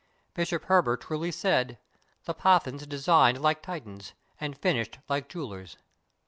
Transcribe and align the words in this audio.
Bishop 0.33 0.63
Heber 0.67 0.97
truly 0.97 1.31
said: 1.31 1.77
''The 2.25 2.33
Pathans 2.35 2.87
designed 2.87 3.39
like 3.39 3.61
Titans, 3.61 4.13
and 4.39 4.57
finished 4.57 4.97
Hke 5.07 5.27
jewelers." 5.27 5.77